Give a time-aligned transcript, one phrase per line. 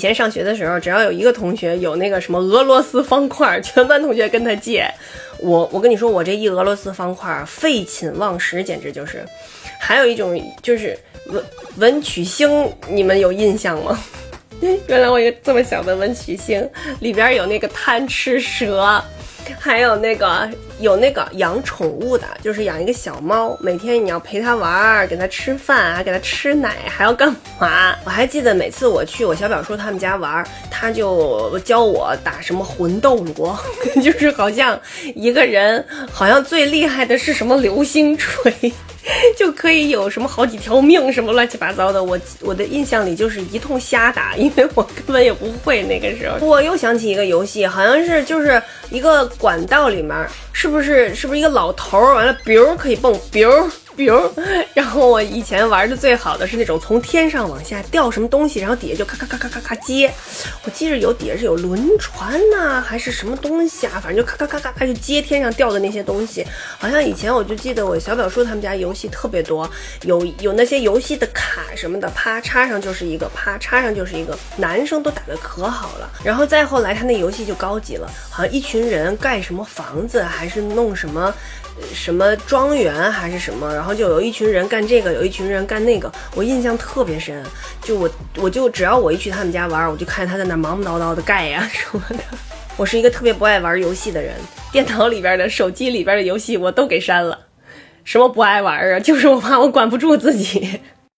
[0.00, 4.90] 以前上学的时候，只要有一个同学有那个什么俄罗斯方块，全班同学跟他借。
[5.40, 9.22] 我我跟你说，我这一俄罗斯方块废寝忘食，简直就是。
[9.78, 11.44] 还有一种就是文
[11.76, 14.02] 文曲星，你们有印象吗？
[14.88, 16.66] 原来我一个这么小的文曲星
[17.00, 19.04] 里边有那个贪吃蛇。
[19.58, 20.48] 还有那个
[20.78, 27.94] 有那个养宠物的，就是养一个小猫，每天你要陪它玩儿，给它吃饭，还给它吃奶，还要干嘛？
[28.04, 33.58] 我还记得每次我去我小表叔他们家玩，他就教我打什么魂斗罗，
[34.02, 34.78] 就是好像
[35.14, 38.52] 一个人好像最厉害的是什么流星锤。
[39.36, 42.02] 就可以有什么好几条命，什么乱七八糟的。
[42.02, 46.46] 我我的印象里就是一通瞎打，因为我根本也不会那个时候。
[46.46, 52.14] 我又想起一个游戏，好像是就是一个管道里面，是不是是不是一个老头儿？
[52.14, 53.70] 完了，，biu 可以蹦，biu。
[54.00, 54.18] 比如，
[54.72, 60.10] 然后我以前玩的最好的是那种从天上往下掉什么东西，然后底下就咔咔咔咔咔咔接。
[60.64, 64.00] 我记着有底下是有轮船呐，还是什么东西啊？
[64.02, 66.46] 反正就咔咔咔咔咔就接天上掉的那些东西。
[66.78, 69.70] 好像以前我就记得我小表叔他们家游戏特别多，
[70.04, 74.36] 有有那些游戏的卡什么的，啪插上就是一个，啪插上就是一个。
[74.56, 76.10] 男生都打得可好了。
[76.24, 81.34] 然后再后来他那游戏就高级了，好像一群人盖什么房子，还是弄什么。
[81.94, 87.42] 什么庄园还是什么，然后就有一群人干这个，有一群人干那个，我印象特别深。
[87.82, 92.18] 就我，我就只要我一去他们家玩，我就看他在那忙忙叨叨的盖呀什么的。
[92.76, 94.34] 我是一个特别不爱玩游戏的人，
[94.72, 97.38] 电脑里边的、手机里边的游戏我都给删了。
[98.04, 98.98] 什么不爱玩啊？
[98.98, 100.80] 就是我怕我管不住自己。